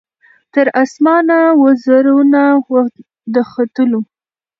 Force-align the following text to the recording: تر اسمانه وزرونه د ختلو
تر 0.53 0.67
اسمانه 0.83 1.39
وزرونه 1.63 2.41
د 3.33 3.35
ختلو 3.51 4.01